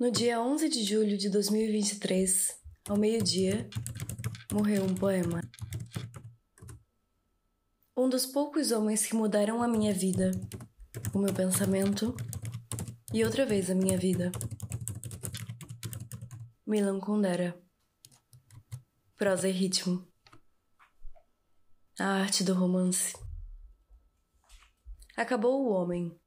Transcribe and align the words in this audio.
No 0.00 0.10
dia 0.10 0.40
11 0.40 0.70
de 0.70 0.82
julho 0.82 1.18
de 1.18 1.28
2023, 1.28 2.58
ao 2.88 2.96
meio-dia, 2.96 3.68
morreu 4.50 4.82
um 4.82 4.94
poema. 4.94 5.42
Um 7.94 8.08
dos 8.08 8.24
poucos 8.24 8.72
homens 8.72 9.04
que 9.04 9.14
mudaram 9.14 9.62
a 9.62 9.68
minha 9.68 9.92
vida, 9.92 10.30
o 11.12 11.18
meu 11.18 11.34
pensamento 11.34 12.16
e 13.12 13.22
outra 13.22 13.44
vez 13.44 13.68
a 13.68 13.74
minha 13.74 13.98
vida. 13.98 14.32
Milan 16.66 16.98
Kundera. 16.98 17.62
Prosa 19.18 19.50
e 19.50 19.52
ritmo. 19.52 20.10
A 21.98 22.22
arte 22.22 22.42
do 22.42 22.54
romance. 22.54 23.14
Acabou 25.14 25.62
o 25.62 25.70
homem, 25.70 26.18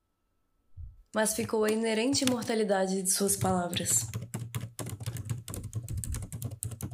mas 1.13 1.35
ficou 1.35 1.63
a 1.63 1.69
inerente 1.69 2.23
imortalidade 2.23 3.01
de 3.03 3.09
suas 3.11 3.35
palavras. 3.35 4.07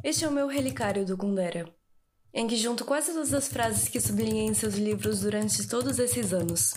Este 0.04 0.24
é 0.24 0.28
o 0.28 0.32
meu 0.32 0.46
relicário 0.46 1.06
do 1.06 1.16
Kundera, 1.16 1.66
em 2.32 2.46
que 2.46 2.56
junto 2.56 2.84
quase 2.84 3.12
todas 3.12 3.32
as 3.32 3.48
frases 3.48 3.88
que 3.88 4.00
sublinhei 4.00 4.44
em 4.44 4.54
seus 4.54 4.74
livros 4.74 5.20
durante 5.20 5.66
todos 5.66 5.98
esses 5.98 6.32
anos, 6.32 6.74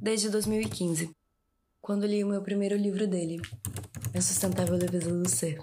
desde 0.00 0.30
2015, 0.30 1.10
quando 1.80 2.06
li 2.06 2.24
o 2.24 2.28
meu 2.28 2.42
primeiro 2.42 2.76
livro 2.76 3.06
dele, 3.06 3.40
A 4.14 4.20
Sustentável 4.20 4.76
Leveza 4.76 5.10
do 5.10 5.28
Ser. 5.28 5.62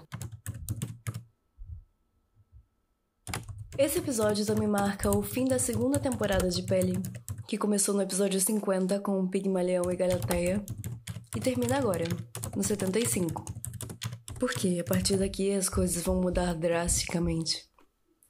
Esse 3.78 3.98
episódio 3.98 4.46
também 4.46 4.66
marca 4.66 5.10
o 5.10 5.22
fim 5.22 5.44
da 5.44 5.58
segunda 5.58 5.98
temporada 5.98 6.48
de 6.48 6.62
Pele, 6.62 6.98
que 7.46 7.58
começou 7.58 7.94
no 7.94 8.02
episódio 8.02 8.40
50 8.40 9.00
com 9.00 9.28
Pigmalião 9.28 9.90
e 9.92 9.96
Galateia, 9.96 10.64
e 11.36 11.40
termina 11.40 11.76
agora, 11.76 12.06
no 12.56 12.64
75. 12.64 13.44
Porque 14.40 14.78
a 14.80 14.84
partir 14.84 15.18
daqui 15.18 15.52
as 15.52 15.68
coisas 15.68 16.02
vão 16.02 16.18
mudar 16.18 16.54
drasticamente. 16.54 17.68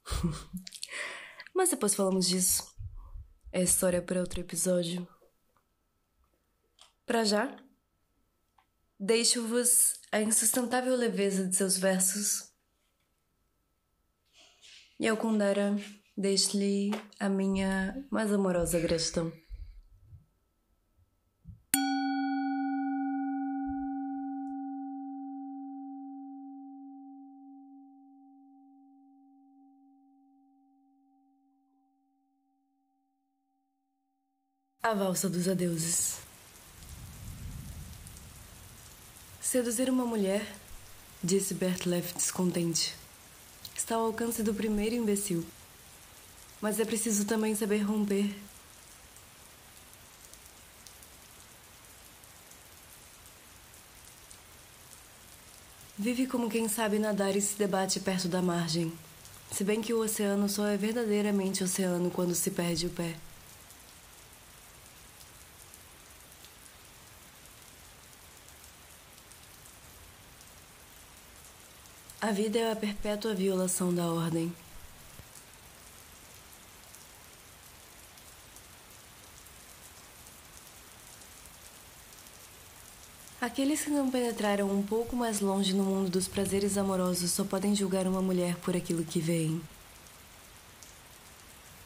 Mas 1.55 1.69
depois 1.69 1.95
falamos 1.95 2.27
disso. 2.27 2.67
É 3.49 3.63
história 3.63 4.01
para 4.01 4.19
outro 4.19 4.41
episódio. 4.41 5.07
Para 7.05 7.23
já, 7.23 7.55
deixo-vos 8.99 9.93
a 10.11 10.21
insustentável 10.21 10.93
leveza 10.93 11.47
de 11.47 11.55
seus 11.55 11.77
versos 11.77 12.51
e 14.99 15.07
ao 15.07 15.15
Kundera 15.15 15.77
deixo-lhe 16.17 16.91
a 17.17 17.29
minha 17.29 18.05
mais 18.11 18.33
amorosa 18.33 18.79
gratidão. 18.79 19.31
A 34.87 34.93
valsa 34.93 35.27
dos 35.29 35.49
adeuses. 35.49 36.19
Seduzir 39.41 39.89
uma 39.89 40.05
mulher, 40.05 40.55
disse 41.21 41.53
Bertleff 41.53 42.13
descontente 42.13 42.95
está 43.75 43.95
ao 43.95 44.05
alcance 44.05 44.41
do 44.41 44.53
primeiro 44.53 44.95
imbecil. 44.95 45.45
Mas 46.61 46.79
é 46.79 46.85
preciso 46.85 47.25
também 47.25 47.53
saber 47.53 47.79
romper. 47.79 48.33
Vive 55.97 56.27
como 56.27 56.49
quem 56.49 56.69
sabe 56.69 56.97
nadar 56.97 57.35
e 57.35 57.41
se 57.41 57.57
debate 57.57 57.99
perto 57.99 58.29
da 58.29 58.41
margem, 58.41 58.93
se 59.51 59.65
bem 59.65 59.81
que 59.81 59.93
o 59.93 59.99
oceano 59.99 60.47
só 60.47 60.65
é 60.65 60.77
verdadeiramente 60.77 61.61
oceano 61.61 62.09
quando 62.09 62.33
se 62.33 62.51
perde 62.51 62.85
o 62.85 62.89
pé. 62.89 63.26
A 72.27 72.31
vida 72.33 72.59
é 72.59 72.69
a 72.69 72.75
perpétua 72.75 73.33
violação 73.33 73.95
da 73.95 74.05
ordem. 74.05 74.51
Aqueles 83.39 83.81
que 83.81 83.89
não 83.89 84.11
penetraram 84.11 84.69
um 84.69 84.83
pouco 84.83 85.15
mais 85.15 85.39
longe 85.39 85.73
no 85.73 85.85
mundo 85.85 86.09
dos 86.09 86.27
prazeres 86.27 86.77
amorosos 86.77 87.31
só 87.31 87.45
podem 87.45 87.73
julgar 87.73 88.05
uma 88.05 88.21
mulher 88.21 88.57
por 88.57 88.75
aquilo 88.75 89.05
que 89.05 89.21
veem. 89.21 89.61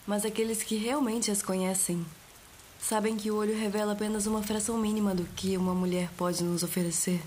Mas 0.08 0.26
aqueles 0.26 0.64
que 0.64 0.76
realmente 0.76 1.30
as 1.30 1.44
conhecem 1.44 2.04
sabem 2.80 3.16
que 3.16 3.30
o 3.30 3.36
olho 3.36 3.56
revela 3.56 3.94
apenas 3.94 4.26
uma 4.26 4.42
fração 4.42 4.76
mínima 4.80 5.14
do 5.14 5.24
que 5.24 5.56
uma 5.56 5.76
mulher 5.76 6.10
pode 6.18 6.44
nos 6.44 6.64
oferecer. 6.64 7.22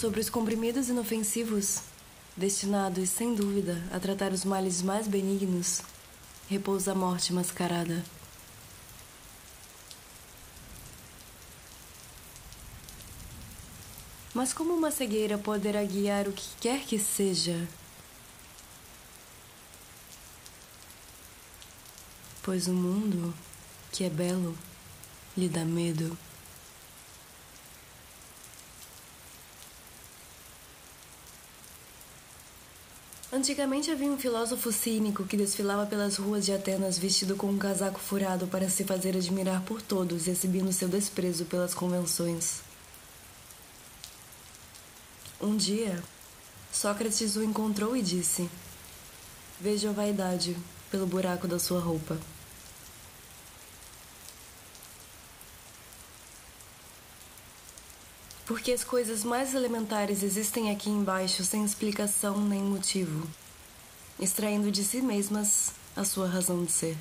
Sobre 0.00 0.18
os 0.18 0.30
comprimidos 0.30 0.88
inofensivos, 0.88 1.82
destinados, 2.34 3.10
sem 3.10 3.34
dúvida, 3.34 3.84
a 3.92 4.00
tratar 4.00 4.32
os 4.32 4.46
males 4.46 4.80
mais 4.80 5.06
benignos, 5.06 5.82
repousa 6.48 6.92
a 6.92 6.94
morte 6.94 7.34
mascarada. 7.34 8.02
Mas 14.32 14.54
como 14.54 14.72
uma 14.72 14.90
cegueira 14.90 15.36
poderá 15.36 15.84
guiar 15.84 16.28
o 16.28 16.32
que 16.32 16.48
quer 16.58 16.80
que 16.86 16.98
seja? 16.98 17.68
Pois 22.42 22.68
o 22.68 22.72
mundo, 22.72 23.34
que 23.92 24.04
é 24.04 24.08
belo, 24.08 24.56
lhe 25.36 25.46
dá 25.46 25.62
medo. 25.62 26.16
Antigamente 33.32 33.92
havia 33.92 34.10
um 34.10 34.18
filósofo 34.18 34.72
cínico 34.72 35.22
que 35.22 35.36
desfilava 35.36 35.86
pelas 35.86 36.16
ruas 36.16 36.44
de 36.44 36.52
Atenas 36.52 36.98
vestido 36.98 37.36
com 37.36 37.46
um 37.46 37.58
casaco 37.58 38.00
furado 38.00 38.48
para 38.48 38.68
se 38.68 38.82
fazer 38.82 39.16
admirar 39.16 39.62
por 39.62 39.80
todos, 39.80 40.26
exibindo 40.26 40.72
seu 40.72 40.88
desprezo 40.88 41.44
pelas 41.44 41.72
convenções. 41.72 42.60
Um 45.40 45.56
dia, 45.56 46.02
Sócrates 46.72 47.36
o 47.36 47.44
encontrou 47.44 47.96
e 47.96 48.02
disse: 48.02 48.50
Veja 49.60 49.90
a 49.90 49.92
vaidade 49.92 50.56
pelo 50.90 51.06
buraco 51.06 51.46
da 51.46 51.60
sua 51.60 51.78
roupa. 51.78 52.18
Porque 58.50 58.72
as 58.72 58.82
coisas 58.82 59.22
mais 59.22 59.54
elementares 59.54 60.24
existem 60.24 60.72
aqui 60.72 60.90
embaixo 60.90 61.44
sem 61.44 61.64
explicação 61.64 62.36
nem 62.36 62.60
motivo, 62.60 63.24
extraindo 64.18 64.72
de 64.72 64.82
si 64.82 65.00
mesmas 65.00 65.70
a 65.94 66.02
sua 66.02 66.26
razão 66.26 66.64
de 66.64 66.72
ser. 66.72 66.96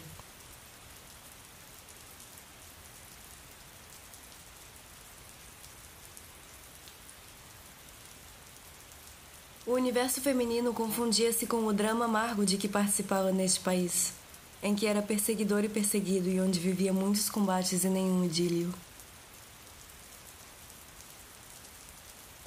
O 9.66 9.72
universo 9.72 10.22
feminino 10.22 10.72
confundia-se 10.72 11.48
com 11.48 11.66
o 11.66 11.74
drama 11.74 12.06
amargo 12.06 12.46
de 12.46 12.58
que 12.58 12.68
participava 12.68 13.32
neste 13.32 13.62
país, 13.62 14.14
em 14.62 14.76
que 14.76 14.86
era 14.86 15.02
perseguidor 15.02 15.64
e 15.64 15.70
perseguido 15.70 16.30
e 16.30 16.40
onde 16.40 16.60
vivia 16.60 16.94
muitos 16.94 17.28
combates 17.28 17.84
e 17.84 17.90
nenhum 17.90 18.24
idílio. 18.24 18.72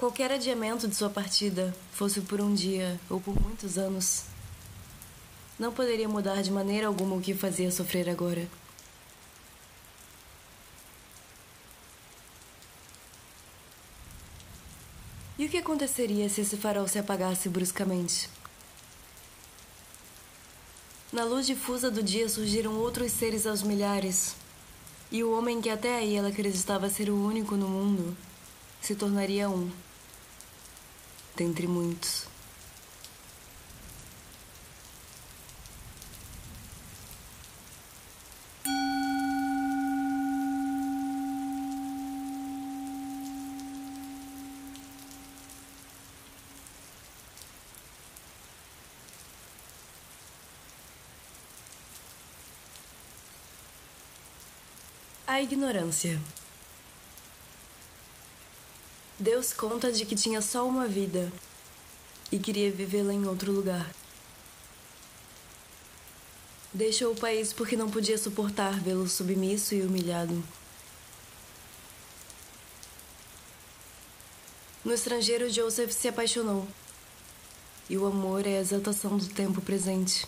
Qualquer 0.02 0.32
adiamento 0.32 0.88
de 0.88 0.96
sua 0.96 1.08
partida, 1.08 1.72
fosse 1.92 2.22
por 2.22 2.40
um 2.40 2.52
dia 2.52 2.98
ou 3.08 3.20
por 3.20 3.40
muitos 3.40 3.78
anos, 3.78 4.24
não 5.56 5.72
poderia 5.72 6.08
mudar 6.08 6.42
de 6.42 6.50
maneira 6.50 6.88
alguma 6.88 7.14
o 7.14 7.20
que 7.20 7.32
fazia 7.34 7.70
sofrer 7.70 8.10
agora. 8.10 8.48
E 15.38 15.46
o 15.46 15.48
que 15.48 15.58
aconteceria 15.58 16.28
se 16.28 16.40
esse 16.40 16.56
farol 16.56 16.88
se 16.88 16.98
apagasse 16.98 17.48
bruscamente? 17.48 18.28
Na 21.12 21.22
luz 21.22 21.46
difusa 21.46 21.92
do 21.92 22.02
dia 22.02 22.28
surgiram 22.28 22.74
outros 22.74 23.12
seres 23.12 23.46
aos 23.46 23.62
milhares, 23.62 24.34
e 25.12 25.22
o 25.22 25.30
homem 25.38 25.60
que 25.60 25.70
até 25.70 25.94
aí 25.94 26.16
ela 26.16 26.30
acreditava 26.30 26.90
ser 26.90 27.08
o 27.08 27.24
único 27.24 27.54
no 27.54 27.68
mundo 27.68 28.16
se 28.82 28.96
tornaria 28.96 29.48
um 29.48 29.70
dentre 31.36 31.66
muitos. 31.66 32.30
A 55.32 55.40
ignorância. 55.40 56.20
Deus 59.22 59.52
conta 59.52 59.92
de 59.92 60.04
que 60.04 60.16
tinha 60.16 60.42
só 60.42 60.66
uma 60.66 60.88
vida 60.88 61.32
e 62.32 62.40
queria 62.40 62.72
vivê-la 62.72 63.14
em 63.14 63.24
outro 63.24 63.52
lugar. 63.52 63.88
Deixou 66.74 67.12
o 67.12 67.16
país 67.16 67.52
porque 67.52 67.76
não 67.76 67.88
podia 67.88 68.18
suportar 68.18 68.80
vê-lo 68.80 69.08
submisso 69.08 69.76
e 69.76 69.82
humilhado. 69.82 70.42
No 74.84 74.92
estrangeiro, 74.92 75.48
Joseph 75.48 75.92
se 75.92 76.08
apaixonou. 76.08 76.66
E 77.88 77.96
o 77.96 78.04
amor 78.04 78.44
é 78.44 78.56
a 78.56 78.60
exaltação 78.60 79.16
do 79.16 79.28
tempo 79.28 79.60
presente. 79.60 80.26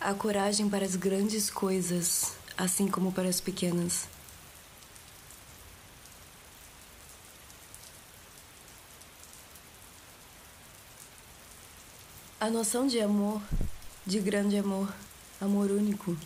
A 0.00 0.12
coragem 0.12 0.68
para 0.68 0.84
as 0.84 0.96
grandes 0.96 1.48
coisas, 1.48 2.39
assim 2.60 2.86
como 2.88 3.10
para 3.10 3.28
as 3.28 3.40
pequenas. 3.40 4.06
A 12.38 12.50
noção 12.50 12.86
de 12.86 13.00
amor, 13.00 13.40
de 14.06 14.18
grande 14.20 14.58
amor, 14.58 14.92
amor 15.40 15.70
único, 15.70 16.16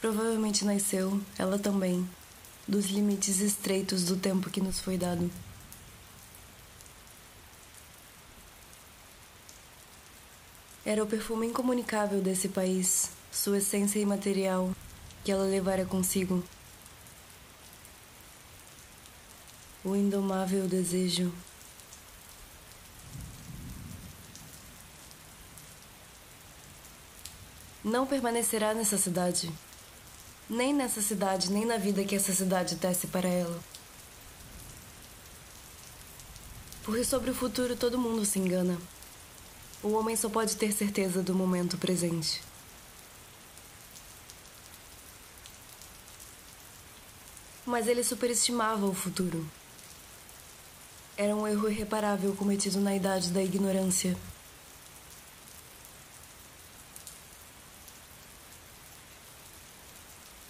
provavelmente 0.00 0.64
nasceu, 0.64 1.20
ela 1.38 1.58
também, 1.58 2.08
dos 2.66 2.86
limites 2.86 3.40
estreitos 3.40 4.04
do 4.04 4.16
tempo 4.16 4.50
que 4.50 4.60
nos 4.60 4.80
foi 4.80 4.98
dado. 4.98 5.30
Era 10.84 11.02
o 11.02 11.06
perfume 11.06 11.46
incomunicável 11.46 12.20
desse 12.20 12.48
país, 12.48 13.10
sua 13.30 13.58
essência 13.58 14.00
imaterial, 14.00 14.72
que 15.24 15.30
ela 15.30 15.44
levara 15.44 15.84
consigo. 15.84 16.42
O 19.84 19.96
indomável 19.96 20.68
desejo. 20.68 21.32
Não 27.84 28.06
permanecerá 28.06 28.74
nessa 28.74 28.96
cidade. 28.96 29.52
Nem 30.48 30.72
nessa 30.72 31.02
cidade, 31.02 31.50
nem 31.50 31.64
na 31.64 31.76
vida 31.76 32.04
que 32.04 32.14
essa 32.14 32.32
cidade 32.32 32.76
tece 32.76 33.06
para 33.08 33.28
ela. 33.28 33.58
Porque 36.84 37.04
sobre 37.04 37.30
o 37.30 37.34
futuro 37.34 37.76
todo 37.76 37.98
mundo 37.98 38.24
se 38.24 38.38
engana. 38.38 38.76
O 39.82 39.92
homem 39.92 40.14
só 40.14 40.28
pode 40.28 40.56
ter 40.56 40.72
certeza 40.72 41.22
do 41.22 41.34
momento 41.34 41.76
presente. 41.76 42.40
Mas 47.64 47.86
ele 47.86 48.02
superestimava 48.02 48.86
o 48.86 48.94
futuro. 48.94 49.46
Era 51.16 51.36
um 51.36 51.46
erro 51.46 51.68
irreparável 51.70 52.34
cometido 52.34 52.80
na 52.80 52.96
idade 52.96 53.30
da 53.30 53.42
ignorância. 53.42 54.16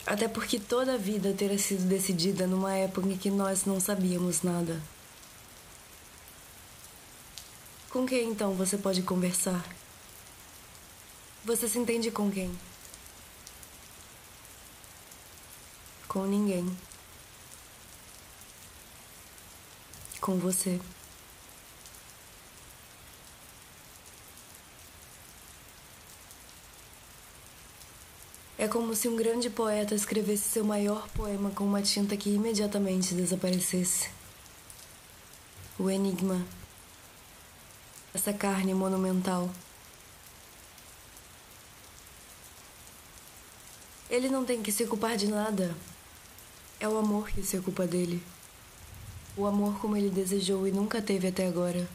Até 0.07 0.29
porque 0.29 0.59
toda 0.59 0.95
a 0.95 0.99
vida 0.99 1.33
terá 1.33 1.57
sido 1.57 1.89
decidida 1.89 2.47
numa 2.47 2.75
época 2.75 3.09
em 3.09 3.17
que 3.17 3.31
nós 3.31 3.65
não 3.65 3.81
sabíamos 3.81 4.43
nada. 4.43 4.81
Com 7.91 8.07
quem 8.07 8.31
então 8.31 8.55
você 8.55 8.77
pode 8.77 9.03
conversar? 9.03 9.65
Você 11.45 11.69
se 11.69 11.79
entende 11.79 12.11
com 12.11 12.31
quem? 12.31 12.51
Com 16.09 16.25
ninguém. 16.25 16.65
Com 20.23 20.39
você. 20.39 20.81
É 28.57 28.67
como 28.69 28.95
se 28.95 29.09
um 29.09 29.17
grande 29.17 29.51
poeta 29.51 29.95
escrevesse 29.95 30.45
seu 30.45 30.65
maior 30.65 31.07
poema 31.09 31.51
com 31.51 31.65
uma 31.65 31.83
tinta 31.83 32.17
que 32.17 32.31
imediatamente 32.31 33.15
desaparecesse. 33.15 34.09
O 35.79 35.91
enigma 35.91 36.47
essa 38.15 38.33
carne 38.33 38.73
monumental. 38.75 39.51
Ele 44.09 44.29
não 44.29 44.45
tem 44.45 44.63
que 44.63 44.71
se 44.71 44.87
culpar 44.87 45.17
de 45.17 45.27
nada. 45.27 45.75
É 46.79 46.87
o 46.87 46.97
amor 46.97 47.29
que 47.31 47.43
se 47.43 47.59
ocupa 47.59 47.87
dele. 47.87 48.23
O 49.35 49.47
amor 49.47 49.81
como 49.81 49.97
ele 49.97 50.11
desejou 50.11 50.69
e 50.69 50.71
nunca 50.71 51.01
teve 51.01 51.29
até 51.29 51.47
agora. 51.47 51.89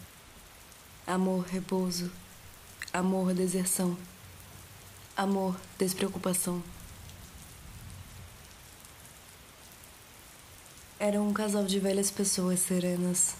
Amor, 1.05 1.45
repouso. 1.45 2.11
Amor, 2.91 3.33
deserção. 3.33 3.95
Amor, 5.15 5.55
despreocupação. 5.77 6.63
Eram 10.99 11.27
um 11.27 11.33
casal 11.33 11.63
de 11.63 11.79
velhas 11.79 12.09
pessoas 12.09 12.59
serenas. 12.59 13.35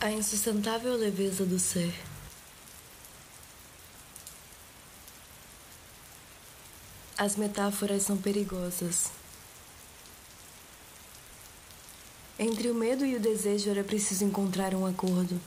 A 0.00 0.12
insustentável 0.12 0.94
leveza 0.94 1.44
do 1.44 1.58
ser. 1.58 1.92
As 7.16 7.34
metáforas 7.34 8.04
são 8.04 8.16
perigosas. 8.16 9.10
Entre 12.38 12.70
o 12.70 12.74
medo 12.76 13.04
e 13.04 13.16
o 13.16 13.20
desejo 13.20 13.70
era 13.70 13.82
preciso 13.82 14.24
encontrar 14.24 14.72
um 14.72 14.86
acordo. 14.86 15.40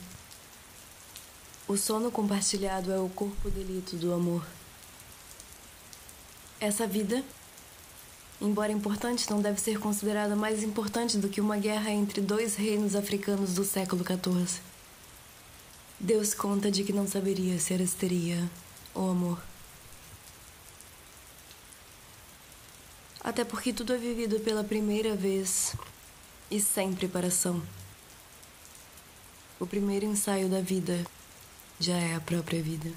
O 1.65 1.77
sono 1.77 2.11
compartilhado 2.11 2.91
é 2.91 2.99
o 2.99 3.07
corpo 3.07 3.49
delito 3.49 3.95
do 3.95 4.13
amor. 4.13 4.45
Essa 6.59 6.85
vida 6.85 7.23
embora 8.41 8.71
importante, 8.71 9.29
não 9.29 9.39
deve 9.39 9.61
ser 9.61 9.79
considerada 9.79 10.35
mais 10.35 10.63
importante 10.63 11.17
do 11.17 11.29
que 11.29 11.39
uma 11.39 11.57
guerra 11.57 11.91
entre 11.91 12.19
dois 12.19 12.55
reinos 12.55 12.95
africanos 12.95 13.53
do 13.53 13.63
século 13.63 14.03
XIV. 14.03 14.59
Deus 15.99 16.33
conta 16.33 16.71
de 16.71 16.83
que 16.83 16.91
não 16.91 17.07
saberia 17.07 17.59
se 17.59 17.73
era 17.73 17.83
histeria 17.83 18.49
ou 18.93 19.11
amor. 19.11 19.39
Até 23.23 23.45
porque 23.45 23.71
tudo 23.71 23.93
é 23.93 23.97
vivido 23.97 24.39
pela 24.39 24.63
primeira 24.63 25.15
vez 25.15 25.75
e 26.49 26.59
sem 26.59 26.91
preparação. 26.91 27.61
O 29.59 29.67
primeiro 29.67 30.07
ensaio 30.07 30.49
da 30.49 30.59
vida 30.59 31.05
já 31.79 31.95
é 31.95 32.15
a 32.15 32.19
própria 32.19 32.63
vida. 32.63 32.91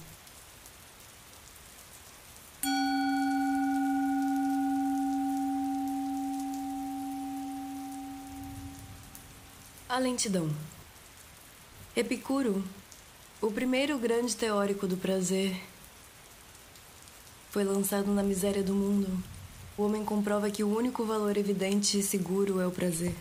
A 9.94 9.98
lentidão. 10.00 10.50
Epicuro, 11.94 12.64
o 13.40 13.48
primeiro 13.48 13.96
grande 13.96 14.34
teórico 14.34 14.88
do 14.88 14.96
prazer, 14.96 15.54
foi 17.52 17.62
lançado 17.62 18.12
na 18.12 18.20
miséria 18.20 18.60
do 18.60 18.74
mundo. 18.74 19.06
O 19.78 19.84
homem 19.84 20.04
comprova 20.04 20.50
que 20.50 20.64
o 20.64 20.76
único 20.76 21.04
valor 21.04 21.36
evidente 21.36 21.96
e 21.96 22.02
seguro 22.02 22.58
é 22.58 22.66
o 22.66 22.72
prazer. 22.72 23.14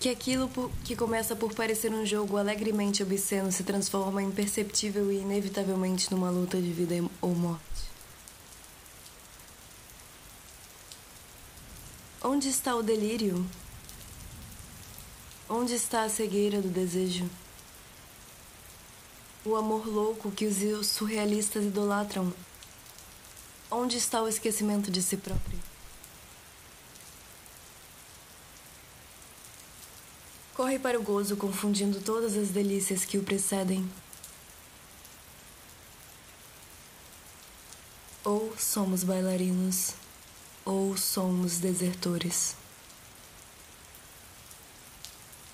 Que 0.00 0.08
aquilo 0.08 0.48
que 0.82 0.96
começa 0.96 1.36
por 1.36 1.52
parecer 1.52 1.92
um 1.92 2.06
jogo 2.06 2.38
alegremente 2.38 3.02
obsceno 3.02 3.52
se 3.52 3.64
transforma 3.64 4.22
imperceptível 4.22 5.12
e 5.12 5.18
inevitavelmente 5.18 6.10
numa 6.10 6.30
luta 6.30 6.58
de 6.58 6.72
vida 6.72 6.94
ou 7.20 7.34
morte. 7.34 7.87
Onde 12.38 12.50
está 12.50 12.76
o 12.76 12.84
delírio? 12.84 13.44
Onde 15.48 15.74
está 15.74 16.04
a 16.04 16.08
cegueira 16.08 16.62
do 16.62 16.68
desejo? 16.68 17.28
O 19.44 19.56
amor 19.56 19.88
louco 19.88 20.30
que 20.30 20.46
os 20.46 20.86
surrealistas 20.86 21.64
idolatram. 21.64 22.32
Onde 23.68 23.96
está 23.96 24.22
o 24.22 24.28
esquecimento 24.28 24.88
de 24.88 25.02
si 25.02 25.16
próprio? 25.16 25.58
Corre 30.54 30.78
para 30.78 30.96
o 30.96 31.02
gozo, 31.02 31.36
confundindo 31.36 32.00
todas 32.00 32.36
as 32.36 32.50
delícias 32.50 33.04
que 33.04 33.18
o 33.18 33.24
precedem. 33.24 33.84
Ou 38.22 38.56
somos 38.56 39.02
bailarinos, 39.02 39.94
ou 40.68 40.94
somos 40.98 41.58
desertores. 41.58 42.54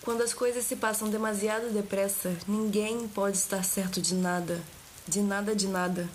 Quando 0.02 0.22
as 0.22 0.34
coisas 0.34 0.64
se 0.64 0.74
passam 0.74 1.08
demasiado 1.08 1.72
depressa, 1.72 2.36
ninguém 2.48 3.06
pode 3.06 3.36
estar 3.36 3.64
certo 3.64 4.02
de 4.02 4.12
nada, 4.12 4.60
de 5.06 5.22
nada 5.22 5.54
de 5.54 5.68
nada, 5.68 6.10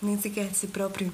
nem 0.00 0.18
sequer 0.18 0.48
de 0.48 0.56
si 0.56 0.66
próprio. 0.66 1.12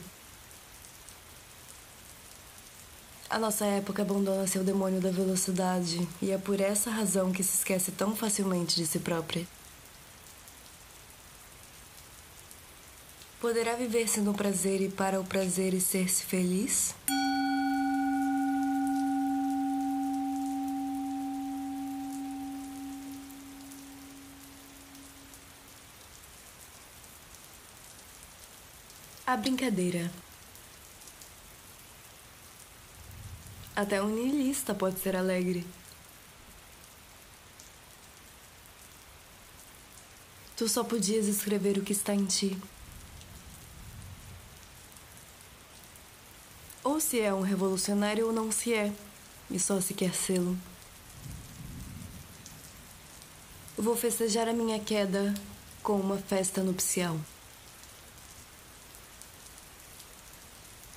A 3.28 3.36
nossa 3.36 3.66
época 3.66 4.02
abandona 4.02 4.46
seu 4.46 4.62
demônio 4.62 5.00
da 5.00 5.10
velocidade 5.10 6.08
e 6.22 6.30
é 6.30 6.38
por 6.38 6.60
essa 6.60 6.88
razão 6.88 7.32
que 7.32 7.42
se 7.42 7.56
esquece 7.56 7.90
tão 7.90 8.14
facilmente 8.14 8.76
de 8.76 8.86
si 8.86 9.00
própria. 9.00 9.44
Poderá 13.40 13.76
viver-se 13.76 14.20
no 14.20 14.34
prazer 14.34 14.80
e 14.80 14.88
para 14.88 15.20
o 15.20 15.24
prazer 15.24 15.72
e 15.72 15.80
ser-se 15.80 16.24
feliz? 16.24 16.92
A 29.24 29.36
brincadeira. 29.36 30.10
Até 33.76 34.02
um 34.02 34.08
niilista 34.08 34.74
pode 34.74 34.98
ser 34.98 35.14
alegre. 35.14 35.64
Tu 40.56 40.68
só 40.68 40.82
podias 40.82 41.26
escrever 41.26 41.78
o 41.78 41.82
que 41.82 41.92
está 41.92 42.12
em 42.12 42.24
ti. 42.24 42.58
Se 47.00 47.20
é 47.20 47.32
um 47.32 47.40
revolucionário 47.40 48.26
ou 48.26 48.32
não 48.34 48.52
se 48.52 48.74
é, 48.74 48.92
e 49.50 49.58
só 49.58 49.80
se 49.80 49.94
quer 49.94 50.12
sê-lo. 50.14 50.58
Vou 53.78 53.96
festejar 53.96 54.46
a 54.46 54.52
minha 54.52 54.78
queda 54.78 55.32
com 55.82 55.98
uma 55.98 56.18
festa 56.18 56.62
nupcial. 56.62 57.16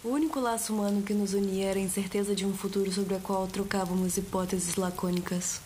O 0.03 0.09
único 0.09 0.39
laço 0.41 0.73
humano 0.73 1.01
que 1.01 1.13
nos 1.13 1.33
unia 1.33 1.67
era 1.69 1.79
a 1.79 1.81
incerteza 1.81 2.35
de 2.35 2.45
um 2.45 2.57
futuro 2.57 2.91
sobre 2.91 3.13
o 3.13 3.19
qual 3.21 3.47
trocávamos 3.47 4.17
hipóteses 4.17 4.75
lacônicas. 4.75 5.61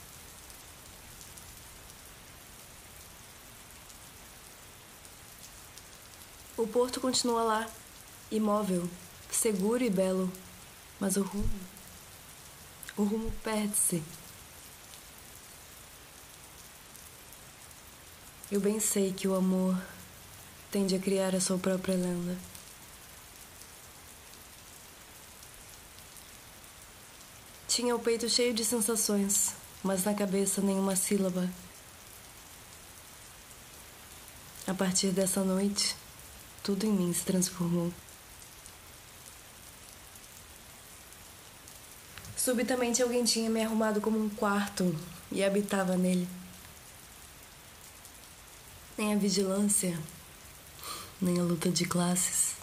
O 6.55 6.67
porto 6.67 7.01
continua 7.01 7.41
lá, 7.41 7.69
imóvel, 8.29 8.87
seguro 9.35 9.83
e 9.83 9.89
belo, 9.89 10.31
mas 10.99 11.17
o 11.17 11.21
rumo. 11.21 11.59
O 12.97 13.03
rumo 13.03 13.31
perde-se. 13.43 14.01
Eu 18.51 18.59
bem 18.59 18.79
sei 18.79 19.11
que 19.11 19.27
o 19.27 19.35
amor 19.35 19.79
tende 20.71 20.95
a 20.95 20.99
criar 20.99 21.35
a 21.35 21.41
sua 21.41 21.57
própria 21.57 21.95
lenda. 21.95 22.37
Tinha 27.67 27.95
o 27.95 27.99
peito 27.99 28.29
cheio 28.29 28.53
de 28.53 28.63
sensações, 28.63 29.53
mas 29.83 30.05
na 30.05 30.13
cabeça 30.13 30.61
nenhuma 30.61 30.95
sílaba. 30.95 31.49
A 34.65 34.73
partir 34.73 35.11
dessa 35.11 35.43
noite, 35.43 35.95
tudo 36.63 36.85
em 36.85 36.91
mim 36.91 37.13
se 37.13 37.23
transformou. 37.23 37.91
Subitamente 42.45 43.01
alguém 43.01 43.23
tinha 43.23 43.49
me 43.49 43.63
arrumado 43.63 43.99
como 43.99 44.23
um 44.23 44.29
quarto 44.29 44.95
e 45.31 45.43
habitava 45.43 45.97
nele. 45.97 46.27
Nem 48.95 49.15
a 49.15 49.17
vigilância, 49.17 49.99
nem 51.19 51.39
a 51.39 51.43
luta 51.43 51.71
de 51.71 51.85
classes. 51.85 52.53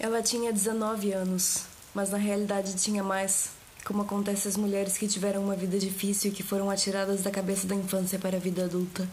Ela 0.00 0.22
tinha 0.22 0.50
19 0.50 1.12
anos, 1.12 1.64
mas 1.94 2.08
na 2.08 2.16
realidade 2.16 2.74
tinha 2.76 3.04
mais, 3.04 3.50
como 3.84 4.00
acontece 4.00 4.48
às 4.48 4.56
mulheres 4.56 4.96
que 4.96 5.06
tiveram 5.06 5.44
uma 5.44 5.54
vida 5.54 5.78
difícil 5.78 6.30
e 6.30 6.34
que 6.34 6.42
foram 6.42 6.70
atiradas 6.70 7.22
da 7.22 7.30
cabeça 7.30 7.66
da 7.66 7.74
infância 7.74 8.18
para 8.18 8.38
a 8.38 8.40
vida 8.40 8.64
adulta. 8.64 9.06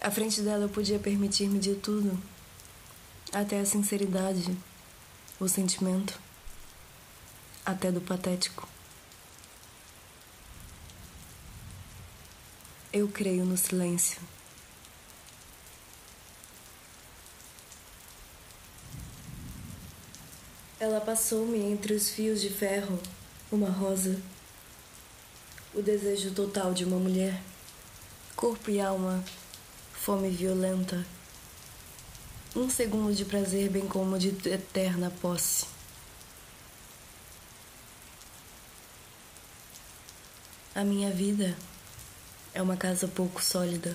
À 0.00 0.10
frente 0.10 0.40
dela 0.40 0.64
eu 0.64 0.70
podia 0.70 0.98
permitir-me 0.98 1.58
de 1.58 1.74
tudo, 1.74 2.18
até 3.32 3.60
a 3.60 3.66
sinceridade, 3.66 4.56
o 5.38 5.48
sentimento, 5.48 6.18
até 7.64 7.90
do 7.90 8.00
patético. 8.00 8.68
Eu 12.92 13.08
creio 13.08 13.44
no 13.44 13.56
silêncio. 13.56 14.20
Ela 20.78 21.00
passou-me 21.00 21.58
entre 21.58 21.94
os 21.94 22.10
fios 22.10 22.40
de 22.40 22.48
ferro, 22.48 22.98
uma 23.50 23.68
rosa. 23.68 24.20
O 25.74 25.82
desejo 25.82 26.32
total 26.32 26.72
de 26.72 26.84
uma 26.84 26.98
mulher. 26.98 27.42
Corpo 28.34 28.70
e 28.70 28.80
alma, 28.80 29.22
fome 29.92 30.30
violenta. 30.30 31.15
Um 32.56 32.70
segundo 32.70 33.14
de 33.14 33.22
prazer, 33.26 33.68
bem 33.68 33.86
como 33.86 34.18
de 34.18 34.28
eterna 34.48 35.12
posse. 35.20 35.66
A 40.74 40.82
minha 40.82 41.10
vida 41.10 41.54
é 42.54 42.62
uma 42.62 42.74
casa 42.74 43.06
pouco 43.06 43.44
sólida. 43.44 43.94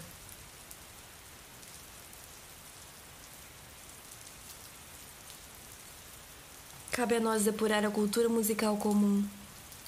Cabe 6.92 7.16
a 7.16 7.20
nós 7.20 7.46
depurar 7.46 7.84
a 7.84 7.90
cultura 7.90 8.30
musical 8.30 8.78
comum, 8.78 9.28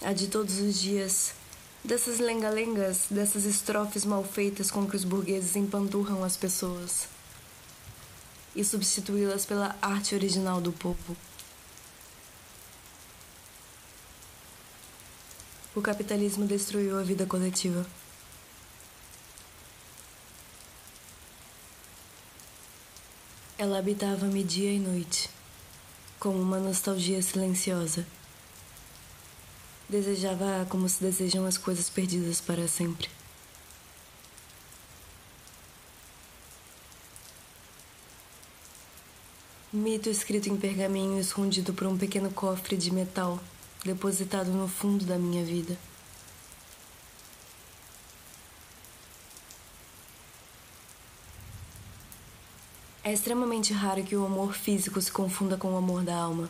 a 0.01 0.13
de 0.13 0.29
todos 0.29 0.57
os 0.57 0.81
dias, 0.81 1.35
dessas 1.83 2.17
lenga-lengas, 2.17 3.05
dessas 3.11 3.45
estrofes 3.45 4.03
mal 4.03 4.23
feitas 4.23 4.71
com 4.71 4.89
que 4.89 4.95
os 4.95 5.03
burgueses 5.03 5.55
empanturram 5.55 6.23
as 6.23 6.35
pessoas, 6.35 7.12
e 8.55 8.63
substituí-las 8.63 9.45
pela 9.45 9.75
arte 9.81 10.15
original 10.15 10.61
do 10.61 10.71
povo. 10.71 11.17
O 15.75 15.81
capitalismo 15.81 16.45
destruiu 16.45 16.99
a 16.99 17.03
vida 17.03 17.25
coletiva. 17.25 17.85
Ela 23.57 23.79
habitava-me 23.79 24.43
dia 24.43 24.71
e 24.71 24.79
noite 24.79 25.29
como 26.19 26.39
uma 26.39 26.59
nostalgia 26.59 27.21
silenciosa. 27.21 28.05
Desejava 29.89 30.65
como 30.69 30.87
se 30.87 31.03
desejam 31.03 31.45
as 31.45 31.57
coisas 31.57 31.89
perdidas 31.89 32.39
para 32.39 32.67
sempre. 32.67 33.09
Mito 39.75 40.07
escrito 40.07 40.49
em 40.49 40.55
pergaminho 40.55 41.19
escondido 41.19 41.73
por 41.73 41.87
um 41.87 41.97
pequeno 41.97 42.29
cofre 42.29 42.77
de 42.77 42.93
metal 42.93 43.39
depositado 43.83 44.51
no 44.51 44.67
fundo 44.67 45.03
da 45.03 45.17
minha 45.17 45.43
vida. 45.43 45.75
É 53.03 53.11
extremamente 53.11 53.73
raro 53.73 54.03
que 54.03 54.15
o 54.15 54.23
amor 54.23 54.53
físico 54.53 55.01
se 55.01 55.11
confunda 55.11 55.57
com 55.57 55.73
o 55.73 55.77
amor 55.77 56.03
da 56.03 56.15
alma. 56.15 56.47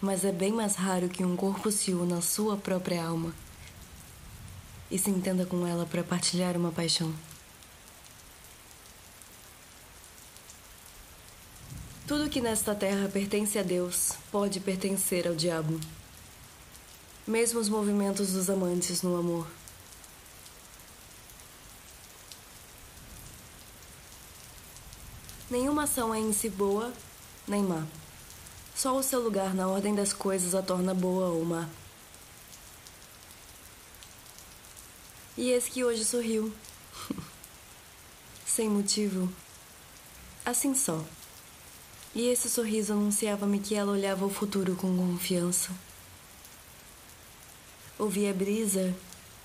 Mas 0.00 0.24
é 0.24 0.30
bem 0.30 0.52
mais 0.52 0.76
raro 0.76 1.08
que 1.08 1.24
um 1.24 1.34
corpo 1.34 1.72
se 1.72 1.92
una 1.92 2.18
à 2.18 2.22
sua 2.22 2.56
própria 2.56 3.04
alma 3.04 3.34
e 4.88 4.96
se 4.96 5.10
entenda 5.10 5.44
com 5.44 5.66
ela 5.66 5.84
para 5.84 6.04
partilhar 6.04 6.56
uma 6.56 6.70
paixão. 6.70 7.12
Tudo 12.10 12.28
que 12.28 12.40
nesta 12.40 12.74
terra 12.74 13.08
pertence 13.08 13.56
a 13.56 13.62
Deus 13.62 14.14
pode 14.32 14.58
pertencer 14.58 15.28
ao 15.28 15.34
diabo. 15.36 15.78
mesmo 17.24 17.60
os 17.60 17.68
movimentos 17.68 18.32
dos 18.32 18.50
amantes 18.50 19.00
no 19.02 19.16
amor. 19.16 19.46
Nenhuma 25.48 25.84
ação 25.84 26.12
é 26.12 26.18
em 26.18 26.32
si 26.32 26.50
boa 26.50 26.92
nem 27.46 27.62
má. 27.62 27.86
Só 28.74 28.96
o 28.96 29.04
seu 29.04 29.20
lugar 29.20 29.54
na 29.54 29.68
ordem 29.68 29.94
das 29.94 30.12
coisas 30.12 30.52
a 30.52 30.62
torna 30.62 30.92
boa 30.92 31.28
ou 31.28 31.44
má. 31.44 31.68
E 35.38 35.50
esse 35.50 35.70
que 35.70 35.84
hoje 35.84 36.04
sorriu. 36.04 36.52
Sem 38.44 38.68
motivo. 38.68 39.32
Assim 40.44 40.74
só. 40.74 41.04
E 42.14 42.26
esse 42.26 42.50
sorriso 42.50 42.92
anunciava-me 42.92 43.60
que 43.60 43.74
ela 43.74 43.92
olhava 43.92 44.26
o 44.26 44.30
futuro 44.30 44.74
com 44.74 44.96
confiança. 44.96 45.70
Ouvia 47.98 48.30
a 48.30 48.34
brisa 48.34 48.94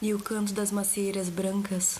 e 0.01 0.13
o 0.13 0.19
canto 0.19 0.53
das 0.53 0.71
macieiras 0.71 1.29
brancas. 1.29 1.99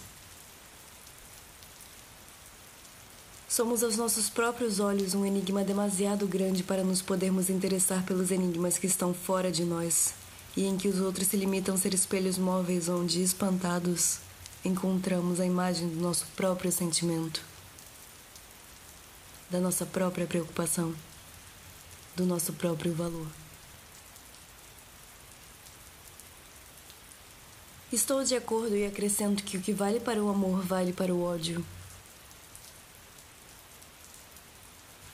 Somos 3.48 3.84
aos 3.84 3.96
nossos 3.96 4.30
próprios 4.30 4.80
olhos 4.80 5.14
um 5.14 5.26
enigma 5.26 5.64
demasiado 5.64 6.28
grande 6.28 6.64
para 6.64 6.84
nos 6.84 7.02
podermos 7.02 7.50
interessar 7.50 8.04
pelos 8.04 8.32
enigmas 8.32 8.78
que 8.78 8.88
estão 8.88 9.14
fora 9.14 9.52
de 9.52 9.64
nós 9.64 10.14
e 10.58 10.66
em 10.66 10.78
que 10.78 10.88
os 10.88 11.00
outros 11.00 11.28
se 11.28 11.38
limitam 11.38 11.76
a 11.76 11.78
ser 11.78 11.94
espelhos 11.94 12.38
móveis 12.38 12.90
onde, 12.90 13.22
espantados, 13.22 14.18
encontramos 14.64 15.40
a 15.40 15.46
imagem 15.46 15.88
do 15.88 16.02
nosso 16.02 16.26
próprio 16.36 16.72
sentimento, 16.72 17.42
da 19.50 19.60
nossa 19.60 19.86
própria 19.86 20.26
preocupação, 20.26 20.94
do 22.16 22.26
nosso 22.26 22.54
próprio 22.54 22.94
valor. 22.94 23.28
Estou 27.92 28.24
de 28.24 28.36
acordo 28.36 28.76
e 28.76 28.86
acrescento 28.86 29.44
que 29.44 29.58
o 29.58 29.62
que 29.62 29.72
vale 29.72 30.00
para 30.00 30.22
o 30.22 30.30
amor 30.30 30.62
vale 30.62 30.92
para 30.92 31.14
o 31.14 31.24
ódio. 31.24 31.66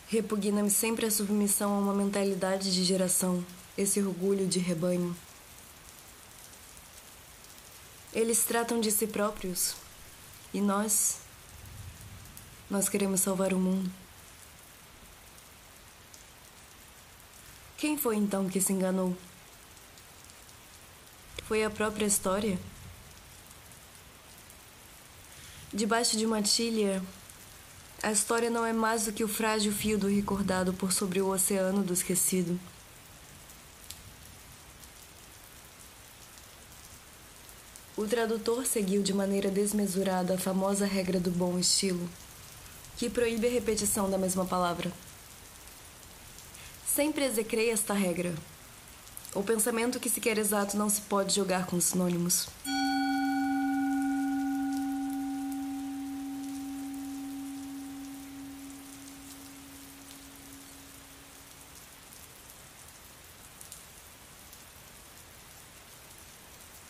Repugna-me 0.07 0.69
sempre 0.69 1.05
a 1.05 1.11
submissão 1.11 1.75
a 1.75 1.79
uma 1.79 1.93
mentalidade 1.93 2.73
de 2.73 2.83
geração, 2.83 3.45
esse 3.77 4.01
orgulho 4.01 4.47
de 4.47 4.59
rebanho. 4.59 5.15
Eles 8.13 8.43
tratam 8.43 8.81
de 8.81 8.91
si 8.91 9.07
próprios 9.07 9.75
e 10.53 10.59
nós. 10.59 11.19
Nós 12.69 12.89
queremos 12.89 13.21
salvar 13.21 13.53
o 13.53 13.59
mundo. 13.59 14.00
Quem 17.81 17.97
foi 17.97 18.15
então 18.15 18.47
que 18.47 18.61
se 18.61 18.71
enganou? 18.71 19.17
Foi 21.47 21.63
a 21.63 21.69
própria 21.71 22.05
história? 22.05 22.59
Debaixo 25.73 26.15
de 26.15 26.23
uma 26.23 26.43
tilha, 26.43 27.01
a 28.03 28.11
história 28.11 28.51
não 28.51 28.63
é 28.63 28.71
mais 28.71 29.05
do 29.05 29.11
que 29.11 29.23
o 29.23 29.27
frágil 29.27 29.71
fio 29.71 29.97
do 29.97 30.07
recordado 30.07 30.73
por 30.73 30.93
sobre 30.93 31.21
o 31.21 31.29
oceano 31.29 31.81
do 31.81 31.91
esquecido. 31.91 32.59
O 37.97 38.05
tradutor 38.05 38.67
seguiu 38.67 39.01
de 39.01 39.11
maneira 39.11 39.49
desmesurada 39.49 40.35
a 40.35 40.37
famosa 40.37 40.85
regra 40.85 41.19
do 41.19 41.31
bom 41.31 41.57
estilo, 41.57 42.07
que 42.95 43.09
proíbe 43.09 43.47
a 43.47 43.51
repetição 43.51 44.07
da 44.07 44.19
mesma 44.19 44.45
palavra. 44.45 44.91
Sempre 46.93 47.23
execrei 47.23 47.69
esta 47.69 47.93
regra. 47.93 48.35
O 49.33 49.41
pensamento 49.41 49.97
que 49.97 50.09
se 50.09 50.19
quer 50.19 50.37
exato 50.37 50.75
não 50.75 50.89
se 50.89 50.99
pode 51.01 51.33
jogar 51.33 51.65
com 51.65 51.79
sinônimos. 51.79 52.49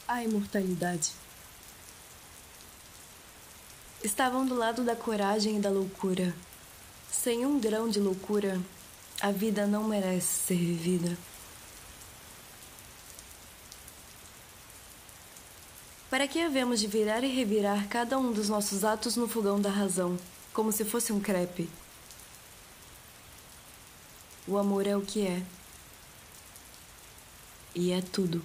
a 0.08 0.24
imortalidade. 0.24 1.14
Estavam 4.04 4.46
do 4.46 4.56
lado 4.56 4.84
da 4.84 4.94
coragem 4.94 5.58
e 5.58 5.62
da 5.62 5.70
loucura. 5.70 6.36
Sem 7.10 7.46
um 7.46 7.58
grão 7.60 7.88
de 7.88 8.00
loucura, 8.00 8.60
a 9.22 9.32
vida 9.32 9.68
não 9.68 9.84
merece 9.84 10.48
ser 10.48 10.56
vivida. 10.58 11.16
Para 16.10 16.28
que 16.28 16.42
havemos 16.42 16.80
de 16.80 16.88
virar 16.88 17.24
e 17.24 17.28
revirar 17.28 17.88
cada 17.88 18.18
um 18.18 18.34
dos 18.34 18.50
nossos 18.50 18.84
atos 18.84 19.16
no 19.16 19.28
fogão 19.28 19.62
da 19.62 19.70
razão, 19.70 20.18
como 20.52 20.72
se 20.72 20.84
fosse 20.84 21.14
um 21.14 21.22
crepe? 21.22 21.70
O 24.48 24.58
amor 24.58 24.88
é 24.88 24.98
o 24.98 25.02
que 25.02 25.26
é. 25.26 25.42
E 27.76 27.92
é 27.92 28.02
tudo. 28.02 28.44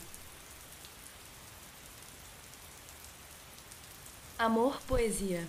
Amor, 4.38 4.78
poesia. 4.86 5.48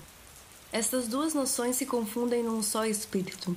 Estas 0.72 1.08
duas 1.08 1.34
noções 1.34 1.76
se 1.76 1.86
confundem 1.86 2.42
num 2.42 2.64
só 2.64 2.86
espírito. 2.86 3.56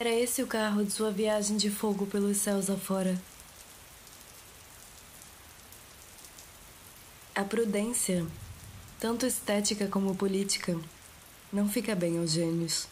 Era 0.00 0.08
esse 0.08 0.42
o 0.42 0.46
carro 0.46 0.82
de 0.82 0.92
sua 0.92 1.10
viagem 1.10 1.58
de 1.58 1.68
fogo 1.68 2.06
pelos 2.06 2.38
céus 2.38 2.70
afora. 2.70 3.20
A 7.34 7.44
prudência, 7.44 8.26
tanto 8.98 9.26
estética 9.26 9.86
como 9.88 10.16
política, 10.16 10.74
não 11.52 11.68
fica 11.68 11.94
bem 11.94 12.18
aos 12.18 12.30
gênios. 12.30 12.88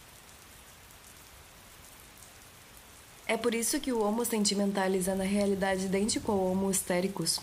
É 3.26 3.38
por 3.38 3.54
isso 3.54 3.80
que 3.80 3.90
o 3.90 4.02
homo 4.02 4.22
sentimentaliza 4.26 5.12
é 5.12 5.14
na 5.14 5.24
realidade 5.24 5.86
idêntico 5.86 6.30
ao 6.30 6.38
homo 6.38 6.70
histéricos. 6.70 7.40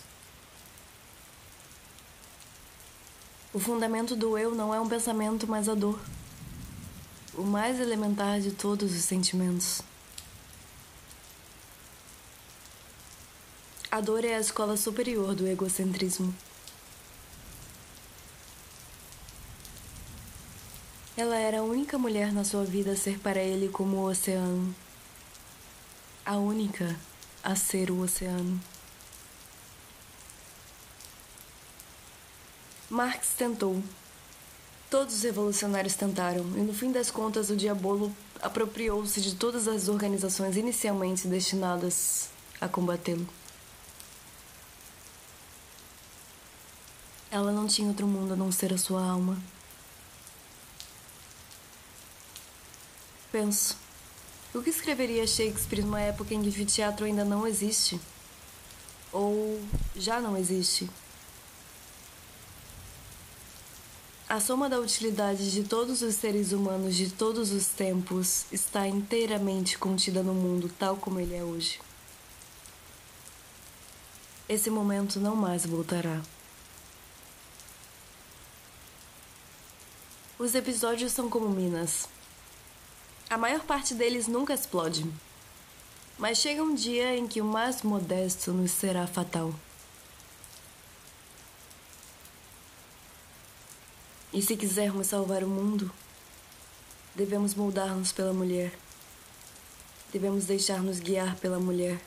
O 3.51 3.57
fundamento 3.57 4.15
do 4.15 4.37
eu 4.37 4.53
não 4.53 4.71
é 4.71 4.79
um 4.79 4.87
pensamento, 4.87 5.47
mas 5.47 5.67
a 5.67 5.73
dor. 5.73 5.99
O 7.37 7.43
mais 7.43 7.81
elementar 7.81 8.39
de 8.39 8.51
todos 8.51 8.95
os 8.95 9.03
sentimentos. 9.03 9.81
A 13.91 13.99
dor 13.99 14.23
é 14.23 14.35
a 14.35 14.39
escola 14.39 14.77
superior 14.77 15.35
do 15.35 15.45
egocentrismo. 15.45 16.33
Ela 21.17 21.37
era 21.37 21.59
a 21.59 21.63
única 21.63 21.97
mulher 21.97 22.31
na 22.31 22.45
sua 22.45 22.63
vida 22.63 22.91
a 22.91 22.95
ser 22.95 23.19
para 23.19 23.41
ele 23.41 23.67
como 23.67 23.97
o 23.97 24.09
oceano. 24.09 24.73
A 26.25 26.37
única 26.37 26.97
a 27.43 27.53
ser 27.55 27.91
o 27.91 27.99
oceano. 28.01 28.61
Marx 32.89 33.33
tentou. 33.37 33.83
Todos 34.95 35.15
os 35.15 35.23
revolucionários 35.23 35.93
tentaram, 35.93 36.45
e 36.55 36.61
no 36.61 36.73
fim 36.73 36.89
das 36.89 37.11
contas 37.11 37.49
o 37.49 37.55
diabolo 37.57 38.15
apropriou-se 38.41 39.19
de 39.19 39.35
todas 39.35 39.67
as 39.67 39.89
organizações 39.89 40.55
inicialmente 40.55 41.27
destinadas 41.27 42.29
a 42.61 42.69
combatê-lo. 42.69 43.27
Ela 47.29 47.51
não 47.51 47.67
tinha 47.67 47.89
outro 47.89 48.07
mundo 48.07 48.31
a 48.31 48.35
não 48.37 48.53
ser 48.53 48.73
a 48.73 48.77
sua 48.77 49.05
alma. 49.05 49.37
Penso, 53.33 53.75
o 54.53 54.61
que 54.61 54.69
escreveria 54.69 55.27
Shakespeare 55.27 55.83
numa 55.83 55.99
época 55.99 56.33
em 56.33 56.41
que 56.41 56.61
o 56.61 56.65
teatro 56.65 57.05
ainda 57.05 57.25
não 57.25 57.45
existe? 57.45 57.99
Ou 59.11 59.61
já 59.93 60.21
não 60.21 60.37
existe? 60.37 60.89
A 64.27 64.39
soma 64.39 64.67
da 64.67 64.79
utilidade 64.79 65.51
de 65.51 65.63
todos 65.63 66.01
os 66.01 66.15
seres 66.15 66.51
humanos 66.51 66.95
de 66.95 67.11
todos 67.11 67.51
os 67.51 67.67
tempos 67.67 68.45
está 68.51 68.87
inteiramente 68.87 69.77
contida 69.77 70.23
no 70.23 70.33
mundo 70.33 70.67
tal 70.79 70.97
como 70.97 71.19
ele 71.19 71.35
é 71.35 71.43
hoje. 71.43 71.79
Esse 74.49 74.71
momento 74.71 75.19
não 75.19 75.35
mais 75.35 75.63
voltará. 75.63 76.23
Os 80.39 80.55
episódios 80.55 81.11
são 81.11 81.29
como 81.29 81.47
minas. 81.47 82.09
A 83.29 83.37
maior 83.37 83.61
parte 83.61 83.93
deles 83.93 84.27
nunca 84.27 84.55
explode. 84.55 85.05
Mas 86.17 86.39
chega 86.39 86.63
um 86.63 86.73
dia 86.73 87.15
em 87.15 87.27
que 87.27 87.41
o 87.41 87.45
mais 87.45 87.83
modesto 87.83 88.51
nos 88.51 88.71
será 88.71 89.05
fatal. 89.05 89.53
E 94.35 94.41
se 94.41 94.57
quisermos 94.57 95.07
salvar 95.07 95.45
o 95.45 95.47
mundo, 95.47 95.89
devemos 97.15 97.55
moldar-nos 97.55 98.11
pela 98.11 98.33
mulher. 98.33 98.73
Devemos 100.11 100.43
deixar-nos 100.43 100.99
guiar 100.99 101.37
pela 101.37 101.57
mulher. 101.57 102.01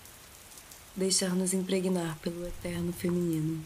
deixar 0.95 1.35
nos 1.35 1.55
impregnar 1.55 2.19
pelo 2.19 2.47
eterno 2.47 2.93
feminino. 2.93 3.65